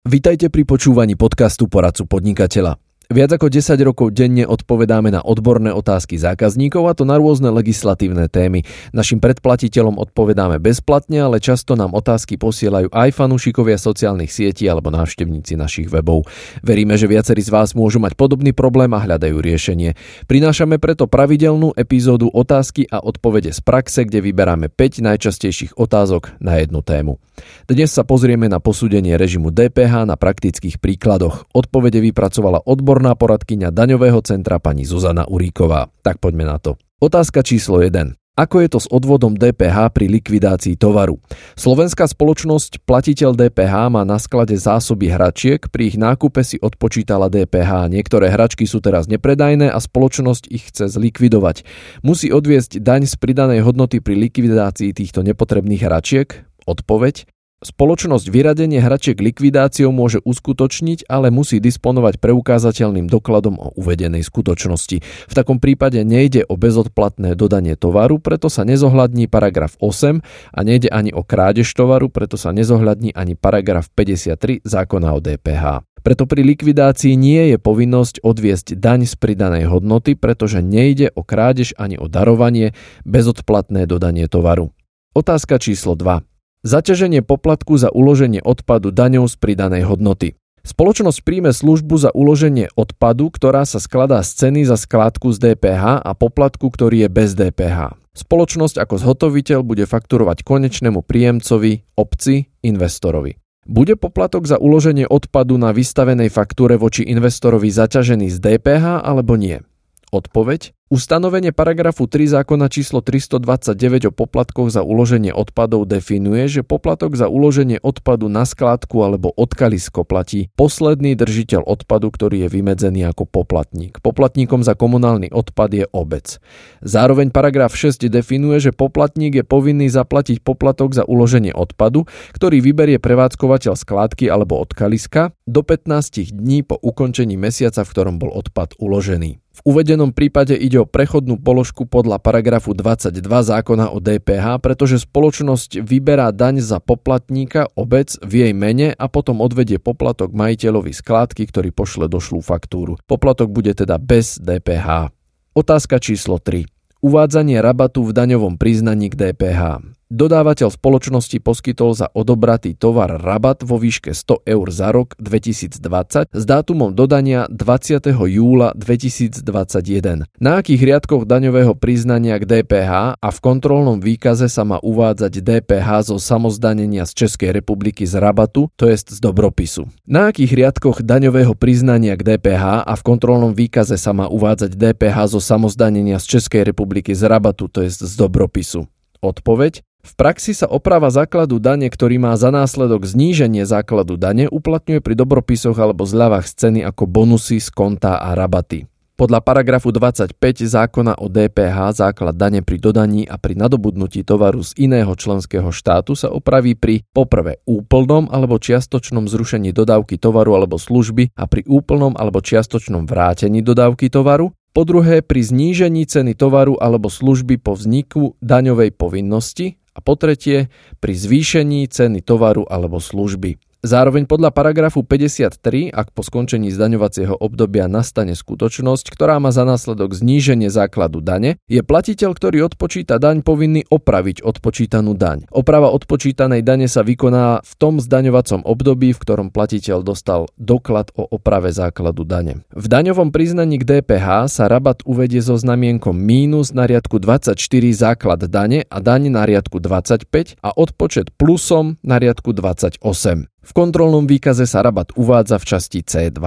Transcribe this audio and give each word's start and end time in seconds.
Vitajte 0.00 0.48
pri 0.48 0.64
počúvaní 0.64 1.12
podcastu 1.12 1.68
Poradcu 1.68 2.08
podnikateľa. 2.08 2.89
Viac 3.10 3.34
ako 3.34 3.50
10 3.50 3.74
rokov 3.82 4.14
denne 4.14 4.46
odpovedáme 4.46 5.10
na 5.10 5.18
odborné 5.18 5.74
otázky 5.74 6.14
zákazníkov 6.14 6.86
a 6.86 6.94
to 6.94 7.02
na 7.02 7.18
rôzne 7.18 7.50
legislatívne 7.50 8.30
témy. 8.30 8.62
Našim 8.94 9.18
predplatiteľom 9.18 9.98
odpovedáme 9.98 10.62
bezplatne, 10.62 11.18
ale 11.18 11.42
často 11.42 11.74
nám 11.74 11.90
otázky 11.90 12.38
posielajú 12.38 12.86
aj 12.94 13.10
fanúšikovia 13.10 13.82
sociálnych 13.82 14.30
sietí 14.30 14.70
alebo 14.70 14.94
návštevníci 14.94 15.58
našich 15.58 15.90
webov. 15.90 16.30
Veríme, 16.62 16.94
že 16.94 17.10
viacerí 17.10 17.42
z 17.42 17.50
vás 17.50 17.74
môžu 17.74 17.98
mať 17.98 18.14
podobný 18.14 18.54
problém 18.54 18.94
a 18.94 19.02
hľadajú 19.02 19.42
riešenie. 19.42 19.98
Prinášame 20.30 20.78
preto 20.78 21.10
pravidelnú 21.10 21.74
epizódu 21.74 22.30
otázky 22.30 22.86
a 22.94 23.02
odpovede 23.02 23.50
z 23.50 23.58
praxe, 23.58 24.06
kde 24.06 24.22
vyberáme 24.22 24.70
5 24.70 25.02
najčastejších 25.02 25.74
otázok 25.74 26.38
na 26.38 26.62
jednu 26.62 26.78
tému. 26.78 27.18
Dnes 27.66 27.90
sa 27.90 28.06
pozrieme 28.06 28.46
na 28.46 28.62
posúdenie 28.62 29.18
režimu 29.18 29.50
DPH 29.50 30.06
na 30.06 30.14
praktických 30.14 30.78
príkladoch. 30.78 31.50
Odpovede 31.50 31.98
vypracovala 31.98 32.62
odbor 32.62 32.99
odborná 33.00 33.16
poradkyňa 33.16 33.72
daňového 33.72 34.20
centra 34.20 34.60
pani 34.60 34.84
Zuzana 34.84 35.24
Uríková. 35.24 35.88
Tak 36.04 36.20
poďme 36.20 36.44
na 36.44 36.60
to. 36.60 36.76
Otázka 37.00 37.40
číslo 37.40 37.80
1. 37.80 38.12
Ako 38.36 38.60
je 38.60 38.68
to 38.68 38.76
s 38.76 38.92
odvodom 38.92 39.40
DPH 39.40 39.88
pri 39.88 40.20
likvidácii 40.20 40.76
tovaru? 40.76 41.16
Slovenská 41.56 42.04
spoločnosť 42.04 42.84
platiteľ 42.84 43.32
DPH 43.32 43.88
má 43.88 44.04
na 44.04 44.20
sklade 44.20 44.52
zásoby 44.52 45.08
hračiek, 45.08 45.64
pri 45.72 45.88
ich 45.88 45.96
nákupe 45.96 46.44
si 46.44 46.60
odpočítala 46.60 47.32
DPH. 47.32 47.88
Niektoré 47.88 48.28
hračky 48.28 48.68
sú 48.68 48.84
teraz 48.84 49.08
nepredajné 49.08 49.72
a 49.72 49.80
spoločnosť 49.80 50.52
ich 50.52 50.68
chce 50.68 50.92
zlikvidovať. 50.92 51.64
Musí 52.04 52.28
odviesť 52.28 52.84
daň 52.84 53.08
z 53.08 53.16
pridanej 53.16 53.64
hodnoty 53.64 54.04
pri 54.04 54.28
likvidácii 54.28 54.92
týchto 54.92 55.24
nepotrebných 55.24 55.88
hračiek? 55.88 56.28
Odpoveď? 56.68 57.24
Spoločnosť 57.60 58.32
vyradenie 58.32 58.80
hračiek 58.80 59.20
likvidáciou 59.20 59.92
môže 59.92 60.24
uskutočniť, 60.24 61.04
ale 61.12 61.28
musí 61.28 61.60
disponovať 61.60 62.16
preukázateľným 62.16 63.04
dokladom 63.04 63.60
o 63.60 63.76
uvedenej 63.76 64.24
skutočnosti. 64.24 65.04
V 65.04 65.34
takom 65.36 65.60
prípade 65.60 66.00
nejde 66.00 66.48
o 66.48 66.56
bezodplatné 66.56 67.36
dodanie 67.36 67.76
tovaru, 67.76 68.16
preto 68.16 68.48
sa 68.48 68.64
nezohľadní 68.64 69.28
paragraf 69.28 69.76
8 69.76 70.24
a 70.56 70.60
nejde 70.64 70.88
ani 70.88 71.12
o 71.12 71.20
krádež 71.20 71.68
tovaru, 71.76 72.08
preto 72.08 72.40
sa 72.40 72.48
nezohľadní 72.56 73.12
ani 73.12 73.36
paragraf 73.36 73.92
53 73.92 74.64
zákona 74.64 75.12
o 75.12 75.20
DPH. 75.20 75.84
Preto 76.00 76.24
pri 76.24 76.40
likvidácii 76.40 77.12
nie 77.12 77.52
je 77.52 77.60
povinnosť 77.60 78.24
odviesť 78.24 78.80
daň 78.80 79.04
z 79.04 79.20
pridanej 79.20 79.68
hodnoty, 79.68 80.16
pretože 80.16 80.64
nejde 80.64 81.12
o 81.12 81.20
krádež 81.20 81.76
ani 81.76 82.00
o 82.00 82.08
darovanie, 82.08 82.72
bezodplatné 83.04 83.84
dodanie 83.84 84.32
tovaru. 84.32 84.72
Otázka 85.12 85.60
číslo 85.60 85.92
2. 85.92 86.24
Zaťaženie 86.60 87.24
poplatku 87.24 87.80
za 87.80 87.88
uloženie 87.88 88.44
odpadu 88.44 88.92
daňou 88.92 89.24
z 89.24 89.40
pridanej 89.40 89.88
hodnoty. 89.88 90.36
Spoločnosť 90.60 91.24
príjme 91.24 91.56
službu 91.56 91.96
za 91.96 92.12
uloženie 92.12 92.68
odpadu, 92.76 93.32
ktorá 93.32 93.64
sa 93.64 93.80
skladá 93.80 94.20
z 94.20 94.44
ceny 94.44 94.68
za 94.68 94.76
skládku 94.76 95.32
z 95.32 95.40
DPH 95.40 96.04
a 96.04 96.12
poplatku, 96.12 96.68
ktorý 96.68 97.08
je 97.08 97.08
bez 97.08 97.32
DPH. 97.32 97.96
Spoločnosť 98.12 98.76
ako 98.76 98.94
zhotoviteľ 99.00 99.64
bude 99.64 99.88
fakturovať 99.88 100.44
konečnému 100.44 101.00
príjemcovi, 101.00 101.96
obci, 101.96 102.52
investorovi. 102.60 103.40
Bude 103.64 103.96
poplatok 103.96 104.44
za 104.44 104.60
uloženie 104.60 105.08
odpadu 105.08 105.56
na 105.56 105.72
vystavenej 105.72 106.28
faktúre 106.28 106.76
voči 106.76 107.08
investorovi 107.08 107.72
zaťažený 107.72 108.28
z 108.28 108.36
DPH 108.36 109.00
alebo 109.00 109.40
nie? 109.40 109.64
Odpoveď? 110.10 110.74
Ustanovenie 110.90 111.54
paragrafu 111.54 112.10
3 112.10 112.34
zákona 112.34 112.66
číslo 112.66 112.98
329 112.98 114.10
o 114.10 114.12
poplatkoch 114.12 114.74
za 114.74 114.82
uloženie 114.82 115.30
odpadov 115.30 115.86
definuje, 115.86 116.50
že 116.50 116.66
poplatok 116.66 117.14
za 117.14 117.30
uloženie 117.30 117.78
odpadu 117.78 118.26
na 118.26 118.42
skládku 118.42 118.98
alebo 118.98 119.30
odkalisko 119.30 120.02
platí 120.02 120.50
posledný 120.58 121.14
držiteľ 121.14 121.62
odpadu, 121.62 122.10
ktorý 122.10 122.42
je 122.42 122.48
vymedzený 122.50 123.06
ako 123.06 123.22
poplatník. 123.22 124.02
Poplatníkom 124.02 124.66
za 124.66 124.74
komunálny 124.74 125.30
odpad 125.30 125.70
je 125.70 125.86
obec. 125.94 126.42
Zároveň 126.82 127.30
paragraf 127.30 127.70
6 127.70 128.10
definuje, 128.10 128.58
že 128.58 128.74
poplatník 128.74 129.38
je 129.38 129.44
povinný 129.46 129.86
zaplatiť 129.94 130.42
poplatok 130.42 130.90
za 130.90 131.06
uloženie 131.06 131.54
odpadu, 131.54 132.10
ktorý 132.34 132.58
vyberie 132.58 132.98
prevádzkovateľ 132.98 133.78
skládky 133.78 134.26
alebo 134.26 134.58
odkaliska 134.58 135.38
do 135.46 135.62
15 135.62 136.34
dní 136.34 136.66
po 136.66 136.74
ukončení 136.82 137.38
mesiaca, 137.38 137.86
v 137.86 137.92
ktorom 137.94 138.18
bol 138.18 138.34
odpad 138.34 138.74
uložený. 138.82 139.38
V 139.60 139.76
uvedenom 139.76 140.16
prípade 140.16 140.56
ide 140.56 140.80
o 140.80 140.88
prechodnú 140.88 141.36
položku 141.36 141.84
podľa 141.84 142.16
paragrafu 142.16 142.72
22 142.72 143.20
zákona 143.20 143.92
o 143.92 144.00
DPH, 144.00 144.56
pretože 144.64 145.04
spoločnosť 145.04 145.84
vyberá 145.84 146.32
daň 146.32 146.64
za 146.64 146.80
poplatníka 146.80 147.68
obec 147.76 148.16
v 148.24 148.48
jej 148.48 148.52
mene 148.56 148.96
a 148.96 149.04
potom 149.12 149.44
odvedie 149.44 149.76
poplatok 149.76 150.32
majiteľovi 150.32 150.96
skládky, 150.96 151.44
ktorý 151.52 151.76
pošle 151.76 152.08
došlú 152.08 152.40
faktúru. 152.40 152.96
Poplatok 153.04 153.52
bude 153.52 153.76
teda 153.76 154.00
bez 154.00 154.40
DPH. 154.40 155.12
Otázka 155.52 156.00
číslo 156.00 156.40
3. 156.40 156.64
Uvádzanie 157.04 157.60
rabatu 157.60 158.00
v 158.00 158.16
daňovom 158.16 158.56
priznaní 158.56 159.12
k 159.12 159.28
DPH. 159.28 159.92
Dodávateľ 160.10 160.74
spoločnosti 160.74 161.38
poskytol 161.38 161.94
za 161.94 162.10
odobratý 162.10 162.74
tovar 162.74 163.14
rabat 163.22 163.62
vo 163.62 163.78
výške 163.78 164.10
100 164.10 164.42
eur 164.42 164.66
za 164.74 164.90
rok 164.90 165.14
2020 165.22 166.34
s 166.34 166.42
dátumom 166.50 166.90
dodania 166.90 167.46
20. 167.46 168.10
júla 168.10 168.74
2021. 168.74 170.26
Na 170.42 170.58
akých 170.58 170.82
riadkoch 170.82 171.30
daňového 171.30 171.78
priznania 171.78 172.42
k 172.42 172.44
DPH 172.44 173.22
a 173.22 173.28
v 173.30 173.38
kontrolnom 173.38 174.02
výkaze 174.02 174.50
sa 174.50 174.66
má 174.66 174.82
uvádzať 174.82 175.46
DPH 175.46 176.10
zo 176.10 176.18
samozdanenia 176.18 177.06
z 177.06 177.14
Českej 177.14 177.54
republiky 177.54 178.02
z 178.02 178.18
rabatu, 178.18 178.66
to 178.74 178.90
jest 178.90 179.14
z 179.14 179.22
dobropisu. 179.22 179.86
Na 180.10 180.34
akých 180.34 180.58
riadkoch 180.58 181.06
daňového 181.06 181.54
priznania 181.54 182.18
k 182.18 182.34
DPH 182.34 182.82
a 182.82 182.92
v 182.98 183.02
kontrolnom 183.06 183.54
výkaze 183.54 183.94
sa 183.94 184.10
má 184.10 184.26
uvádzať 184.26 184.74
DPH 184.74 185.30
zo 185.30 185.38
samozdanenia 185.38 186.18
z 186.18 186.34
Českej 186.34 186.66
republiky 186.66 187.14
z 187.14 187.30
rabatu, 187.30 187.70
to 187.70 187.86
jest 187.86 188.02
z 188.02 188.14
dobropisu. 188.18 188.90
Odpoveď? 189.22 189.86
V 190.00 190.12
praxi 190.16 190.56
sa 190.56 190.64
oprava 190.64 191.12
základu 191.12 191.60
dane, 191.60 191.84
ktorý 191.86 192.16
má 192.16 192.32
za 192.40 192.48
následok 192.48 193.04
zníženie 193.04 193.68
základu 193.68 194.16
dane, 194.16 194.48
uplatňuje 194.48 195.04
pri 195.04 195.14
dobropisoch 195.14 195.76
alebo 195.76 196.08
zľavách 196.08 196.48
z 196.48 196.52
ceny 196.56 196.80
ako 196.88 197.04
bonusy 197.04 197.60
z 197.60 197.68
konta 197.68 198.16
a 198.16 198.32
rabaty. 198.32 198.88
Podľa 199.20 199.44
paragrafu 199.44 199.92
25 199.92 200.32
zákona 200.64 201.20
o 201.20 201.28
DPH 201.28 201.92
základ 201.92 202.32
dane 202.40 202.64
pri 202.64 202.80
dodaní 202.80 203.28
a 203.28 203.36
pri 203.36 203.52
nadobudnutí 203.52 204.24
tovaru 204.24 204.64
z 204.64 204.72
iného 204.80 205.12
členského 205.12 205.68
štátu 205.68 206.16
sa 206.16 206.32
opraví 206.32 206.72
pri 206.72 207.04
poprvé 207.12 207.60
úplnom 207.68 208.32
alebo 208.32 208.56
čiastočnom 208.56 209.28
zrušení 209.28 209.76
dodávky 209.76 210.16
tovaru 210.16 210.56
alebo 210.56 210.80
služby 210.80 211.36
a 211.36 211.44
pri 211.44 211.68
úplnom 211.68 212.16
alebo 212.16 212.40
čiastočnom 212.40 213.04
vrátení 213.04 213.60
dodávky 213.60 214.08
tovaru, 214.08 214.56
po 214.70 214.86
druhé 214.88 215.20
pri 215.20 215.44
znížení 215.44 216.08
ceny 216.08 216.32
tovaru 216.32 216.80
alebo 216.80 217.12
služby 217.12 217.60
po 217.60 217.76
vzniku 217.76 218.40
daňovej 218.40 218.96
povinnosti 218.96 219.79
a 219.94 219.98
po 220.02 220.14
tretie 220.14 220.68
pri 220.98 221.14
zvýšení 221.14 221.86
ceny 221.90 222.22
tovaru 222.22 222.66
alebo 222.66 222.98
služby. 223.02 223.69
Zároveň 223.80 224.28
podľa 224.28 224.52
paragrafu 224.52 225.00
53, 225.00 225.88
ak 225.88 226.12
po 226.12 226.20
skončení 226.20 226.68
zdaňovacieho 226.68 227.32
obdobia 227.32 227.88
nastane 227.88 228.36
skutočnosť, 228.36 229.08
ktorá 229.08 229.40
má 229.40 229.48
za 229.56 229.64
následok 229.64 230.12
zníženie 230.12 230.68
základu 230.68 231.24
dane, 231.24 231.56
je 231.64 231.80
platiteľ, 231.80 232.36
ktorý 232.36 232.68
odpočíta 232.68 233.16
daň 233.16 233.40
povinný 233.40 233.88
opraviť 233.88 234.44
odpočítanú 234.44 235.16
daň. 235.16 235.48
Oprava 235.48 235.88
odpočítanej 235.96 236.60
dane 236.60 236.92
sa 236.92 237.00
vykoná 237.00 237.64
v 237.64 237.72
tom 237.80 238.04
zdaňovacom 238.04 238.68
období, 238.68 239.16
v 239.16 239.22
ktorom 239.24 239.48
platiteľ 239.48 240.04
dostal 240.04 240.52
doklad 240.60 241.08
o 241.16 241.24
oprave 241.32 241.72
základu 241.72 242.28
dane. 242.28 242.60
V 242.76 242.84
daňovom 242.84 243.32
priznaní 243.32 243.80
k 243.80 244.04
DPH 244.04 244.52
sa 244.52 244.68
rabat 244.68 245.00
uvedie 245.08 245.40
so 245.40 245.56
znamienkom 245.56 246.12
mínus 246.12 246.76
na 246.76 246.84
riadku 246.84 247.16
24 247.16 247.56
základ 247.96 248.44
dane 248.44 248.84
a 248.92 249.00
daň 249.00 249.32
na 249.32 249.48
riadku 249.48 249.80
25 249.80 250.60
a 250.60 250.68
odpočet 250.76 251.32
plusom 251.40 251.96
na 252.04 252.20
riadku 252.20 252.52
28. 252.52 253.48
V 253.60 253.70
kontrolnom 253.76 254.24
výkaze 254.24 254.64
sa 254.64 254.80
rabat 254.80 255.12
uvádza 255.16 255.60
v 255.60 255.64
časti 255.68 256.00
C2. 256.00 256.40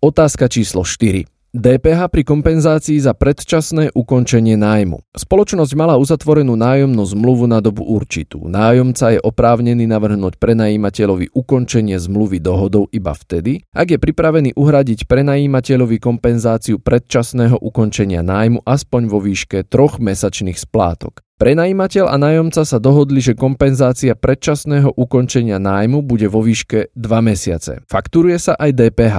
Otázka 0.00 0.48
číslo 0.48 0.84
4. 0.84 1.33
DPH 1.54 2.10
pri 2.10 2.26
kompenzácii 2.26 2.98
za 2.98 3.14
predčasné 3.14 3.94
ukončenie 3.94 4.58
nájmu. 4.58 5.06
Spoločnosť 5.14 5.72
mala 5.78 5.94
uzatvorenú 6.02 6.58
nájomnú 6.58 7.06
zmluvu 7.06 7.46
na 7.46 7.62
dobu 7.62 7.86
určitú. 7.86 8.50
Nájomca 8.50 9.14
je 9.14 9.22
oprávnený 9.22 9.86
navrhnúť 9.86 10.34
prenajímateľovi 10.42 11.30
ukončenie 11.30 11.94
zmluvy 11.94 12.42
dohodou 12.42 12.90
iba 12.90 13.14
vtedy, 13.14 13.62
ak 13.70 13.86
je 13.86 13.98
pripravený 14.02 14.58
uhradiť 14.58 15.06
prenajímateľovi 15.06 16.02
kompenzáciu 16.02 16.82
predčasného 16.82 17.62
ukončenia 17.62 18.26
nájmu 18.26 18.66
aspoň 18.66 19.06
vo 19.06 19.22
výške 19.22 19.70
troch 19.70 20.02
mesačných 20.02 20.58
splátok. 20.58 21.22
Prenajímateľ 21.38 22.10
a 22.10 22.18
nájomca 22.18 22.66
sa 22.66 22.82
dohodli, 22.82 23.22
že 23.22 23.38
kompenzácia 23.38 24.18
predčasného 24.18 24.90
ukončenia 24.98 25.62
nájmu 25.62 26.02
bude 26.02 26.26
vo 26.26 26.42
výške 26.42 26.90
2 26.98 26.98
mesiace. 27.22 27.78
Fakturuje 27.86 28.42
sa 28.42 28.58
aj 28.58 28.74
DPH, 28.74 29.18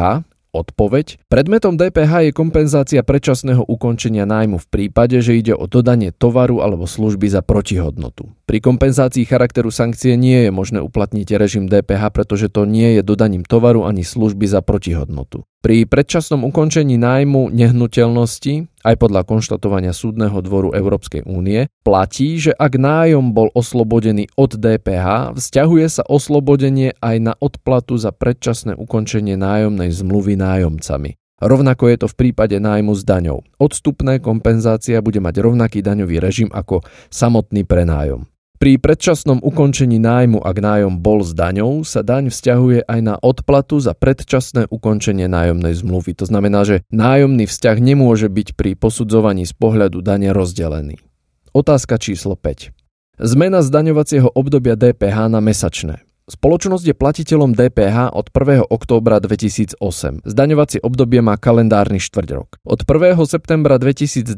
Odpoveď? 0.56 1.28
Predmetom 1.28 1.76
DPH 1.76 2.32
je 2.32 2.32
kompenzácia 2.32 3.04
predčasného 3.04 3.68
ukončenia 3.68 4.24
nájmu 4.24 4.64
v 4.64 4.68
prípade, 4.72 5.20
že 5.20 5.36
ide 5.36 5.52
o 5.52 5.68
dodanie 5.68 6.16
tovaru 6.16 6.64
alebo 6.64 6.88
služby 6.88 7.28
za 7.28 7.44
protihodnotu. 7.44 8.32
Pri 8.46 8.62
kompenzácii 8.62 9.26
charakteru 9.26 9.74
sankcie 9.74 10.14
nie 10.14 10.46
je 10.46 10.52
možné 10.54 10.78
uplatniť 10.78 11.34
režim 11.34 11.66
DPH, 11.66 12.14
pretože 12.14 12.46
to 12.46 12.70
nie 12.70 12.94
je 12.94 13.02
dodaním 13.02 13.42
tovaru 13.42 13.90
ani 13.90 14.06
služby 14.06 14.46
za 14.46 14.62
protihodnotu. 14.62 15.50
Pri 15.66 15.90
predčasnom 15.90 16.46
ukončení 16.46 16.94
nájmu 16.94 17.50
nehnuteľnosti, 17.50 18.70
aj 18.86 18.96
podľa 19.02 19.26
konštatovania 19.26 19.98
Súdneho 19.98 20.38
dvoru 20.46 20.78
Európskej 20.78 21.26
únie, 21.26 21.66
platí, 21.82 22.38
že 22.38 22.54
ak 22.54 22.78
nájom 22.78 23.34
bol 23.34 23.50
oslobodený 23.58 24.30
od 24.38 24.62
DPH, 24.62 25.34
vzťahuje 25.34 25.88
sa 25.90 26.06
oslobodenie 26.06 26.94
aj 27.02 27.16
na 27.18 27.34
odplatu 27.34 27.98
za 27.98 28.14
predčasné 28.14 28.78
ukončenie 28.78 29.42
nájomnej 29.42 29.90
zmluvy 29.90 30.38
nájomcami. 30.38 31.18
Rovnako 31.42 31.84
je 31.90 31.98
to 31.98 32.08
v 32.14 32.18
prípade 32.30 32.62
nájmu 32.62 32.94
s 32.94 33.02
daňou. 33.02 33.42
Odstupné 33.58 34.22
kompenzácia 34.22 35.02
bude 35.02 35.18
mať 35.18 35.42
rovnaký 35.42 35.82
daňový 35.82 36.22
režim 36.22 36.54
ako 36.54 36.86
samotný 37.10 37.66
prenájom. 37.66 38.30
Pri 38.56 38.80
predčasnom 38.80 39.44
ukončení 39.44 40.00
nájmu, 40.00 40.40
ak 40.40 40.58
nájom 40.64 41.04
bol 41.04 41.20
s 41.28 41.36
daňou, 41.36 41.84
sa 41.84 42.08
daň 42.08 42.32
vzťahuje 42.32 42.88
aj 42.88 43.00
na 43.04 43.16
odplatu 43.20 43.84
za 43.84 43.92
predčasné 43.92 44.72
ukončenie 44.72 45.28
nájomnej 45.28 45.76
zmluvy. 45.76 46.16
To 46.24 46.26
znamená, 46.26 46.64
že 46.64 46.88
nájomný 46.88 47.52
vzťah 47.52 47.78
nemôže 47.84 48.32
byť 48.32 48.56
pri 48.56 48.80
posudzovaní 48.80 49.44
z 49.44 49.52
pohľadu 49.60 50.00
dane 50.00 50.32
rozdelený. 50.32 51.04
Otázka 51.52 52.00
číslo 52.00 52.40
5. 52.40 52.72
Zmena 53.20 53.60
zdaňovacieho 53.60 54.32
obdobia 54.32 54.80
DPH 54.80 55.28
na 55.28 55.44
mesačné. 55.44 56.04
Spoločnosť 56.26 56.90
je 56.90 56.96
platiteľom 56.98 57.54
DPH 57.54 58.10
od 58.10 58.34
1. 58.34 58.66
októbra 58.66 59.22
2008. 59.22 59.78
Zdaňovacie 60.26 60.82
obdobie 60.82 61.22
má 61.22 61.38
kalendárny 61.38 62.02
štvrťrok. 62.02 62.66
Od 62.66 62.82
1. 62.82 63.14
septembra 63.30 63.78
2020 63.78 64.34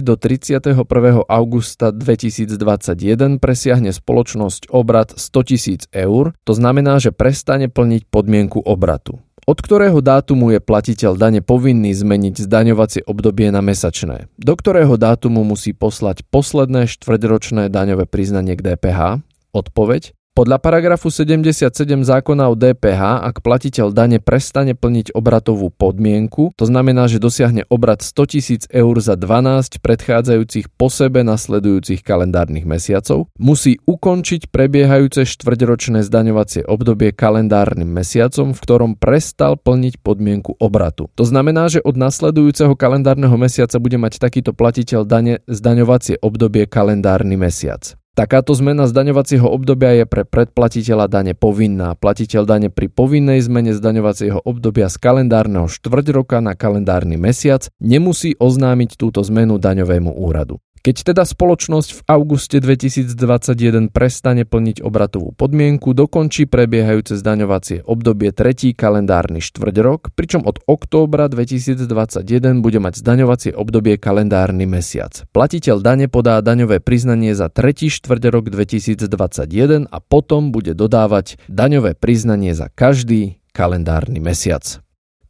do 0.00 0.16
31. 0.16 0.80
augusta 1.28 1.92
2021 1.92 3.36
presiahne 3.36 3.92
spoločnosť 3.92 4.72
obrad 4.72 5.12
100 5.12 5.92
000 5.92 6.08
eur, 6.08 6.32
to 6.48 6.52
znamená, 6.56 7.04
že 7.04 7.12
prestane 7.12 7.68
plniť 7.68 8.08
podmienku 8.08 8.64
obratu 8.64 9.20
od 9.46 9.62
ktorého 9.62 10.02
dátumu 10.02 10.50
je 10.50 10.58
platiteľ 10.58 11.14
dane 11.14 11.38
povinný 11.38 11.94
zmeniť 11.94 12.50
zdaňovacie 12.50 13.06
obdobie 13.06 13.54
na 13.54 13.62
mesačné, 13.62 14.26
do 14.34 14.58
ktorého 14.58 14.98
dátumu 14.98 15.46
musí 15.46 15.70
poslať 15.70 16.26
posledné 16.34 16.90
štvrťročné 16.90 17.70
daňové 17.70 18.10
priznanie 18.10 18.58
k 18.58 18.74
DPH, 18.74 19.22
odpoveď 19.54 20.18
podľa 20.36 20.60
paragrafu 20.60 21.08
77 21.08 21.72
zákona 22.04 22.52
o 22.52 22.54
DPH, 22.54 23.24
ak 23.24 23.40
platiteľ 23.40 23.88
dane 23.88 24.20
prestane 24.20 24.76
plniť 24.76 25.16
obratovú 25.16 25.72
podmienku, 25.72 26.52
to 26.60 26.68
znamená, 26.68 27.08
že 27.08 27.16
dosiahne 27.16 27.64
obrad 27.72 28.04
100 28.04 28.68
000 28.68 28.76
eur 28.76 28.94
za 29.00 29.16
12 29.16 29.80
predchádzajúcich 29.80 30.76
po 30.76 30.92
sebe 30.92 31.24
nasledujúcich 31.24 32.04
kalendárnych 32.04 32.68
mesiacov, 32.68 33.32
musí 33.40 33.80
ukončiť 33.88 34.52
prebiehajúce 34.52 35.24
štvrťročné 35.24 36.04
zdaňovacie 36.04 36.68
obdobie 36.68 37.16
kalendárnym 37.16 37.88
mesiacom, 37.88 38.52
v 38.52 38.60
ktorom 38.60 39.00
prestal 39.00 39.56
plniť 39.56 40.04
podmienku 40.04 40.60
obratu. 40.60 41.08
To 41.16 41.24
znamená, 41.24 41.72
že 41.72 41.80
od 41.80 41.96
nasledujúceho 41.96 42.76
kalendárneho 42.76 43.40
mesiaca 43.40 43.80
bude 43.80 43.96
mať 43.96 44.20
takýto 44.20 44.52
platiteľ 44.52 45.08
dane 45.08 45.40
zdaňovacie 45.48 46.20
obdobie 46.20 46.68
kalendárny 46.68 47.40
mesiac. 47.40 47.96
Takáto 48.16 48.56
zmena 48.56 48.88
zdaňovacieho 48.88 49.44
obdobia 49.44 49.92
je 49.92 50.08
pre 50.08 50.24
predplatiteľa 50.24 51.04
dane 51.04 51.36
povinná. 51.36 51.92
Platiteľ 51.92 52.48
dane 52.48 52.68
pri 52.72 52.88
povinnej 52.88 53.44
zmene 53.44 53.76
zdaňovacieho 53.76 54.40
obdobia 54.40 54.88
z 54.88 54.96
kalendárneho 54.96 55.68
štvrť 55.68 56.16
roka 56.16 56.40
na 56.40 56.56
kalendárny 56.56 57.20
mesiac 57.20 57.68
nemusí 57.76 58.32
oznámiť 58.40 58.96
túto 58.96 59.20
zmenu 59.20 59.60
daňovému 59.60 60.16
úradu. 60.16 60.64
Keď 60.86 61.02
teda 61.02 61.26
spoločnosť 61.26 61.90
v 61.98 62.00
auguste 62.06 62.62
2021 62.62 63.90
prestane 63.90 64.46
plniť 64.46 64.86
obratovú 64.86 65.34
podmienku, 65.34 65.90
dokončí 65.90 66.46
prebiehajúce 66.46 67.18
zdaňovacie 67.18 67.82
obdobie 67.82 68.30
tretí 68.30 68.70
kalendárny 68.70 69.42
štvrť 69.42 69.76
rok, 69.82 70.14
pričom 70.14 70.46
od 70.46 70.62
októbra 70.62 71.26
2021 71.26 72.62
bude 72.62 72.78
mať 72.78 73.02
zdaňovacie 73.02 73.58
obdobie 73.58 73.98
kalendárny 73.98 74.62
mesiac. 74.70 75.26
Platiteľ 75.34 75.82
dane 75.82 76.06
podá 76.06 76.38
daňové 76.38 76.78
priznanie 76.78 77.34
za 77.34 77.50
tretí 77.50 77.90
štvrť 77.90 78.22
rok 78.30 78.54
2021 78.54 79.90
a 79.90 79.98
potom 79.98 80.54
bude 80.54 80.78
dodávať 80.78 81.34
daňové 81.50 81.98
priznanie 81.98 82.54
za 82.54 82.70
každý 82.70 83.42
kalendárny 83.50 84.22
mesiac. 84.22 84.62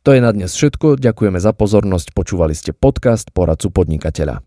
To 0.04 0.12
je 0.12 0.20
na 0.20 0.36
dnes 0.36 0.52
všetko, 0.52 1.00
ďakujeme 1.00 1.40
za 1.40 1.56
pozornosť, 1.56 2.12
počúvali 2.12 2.52
ste 2.52 2.76
podcast 2.76 3.32
Poradcu 3.32 3.72
podnikateľa. 3.72 4.44